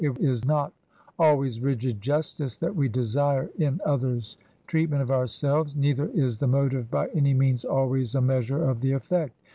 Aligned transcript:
It 0.03 0.17
is 0.19 0.43
not 0.45 0.73
always 1.19 1.61
rigid 1.61 2.01
justice 2.01 2.57
that 2.57 2.75
we 2.75 2.89
desire 2.89 3.51
in 3.59 3.79
other's 3.85 4.35
treatment 4.65 5.03
of 5.03 5.11
ourselves, 5.11 5.75
neither 5.75 6.07
is 6.07 6.39
the 6.39 6.47
motive 6.47 6.89
by 6.89 7.09
any 7.09 7.35
means 7.35 7.63
always 7.63 8.15
a 8.15 8.21
measure 8.21 8.63
of 8.67 8.81
the 8.81 8.93
effect. 8.93 9.35